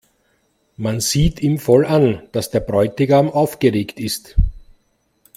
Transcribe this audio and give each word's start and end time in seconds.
Man 0.77 0.99
sieht 0.99 1.43
ihm 1.43 1.59
voll 1.59 1.85
an, 1.85 2.27
dass 2.31 2.49
der 2.49 2.59
Bräutigam 2.61 3.29
aufgeregt 3.29 3.99
ist. 3.99 4.35